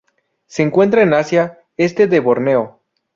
Se 0.47 0.63
encuentran 0.63 1.09
en 1.09 1.13
Asia: 1.13 1.59
este 1.77 2.07
de 2.07 2.19
Borneo. 2.19 2.79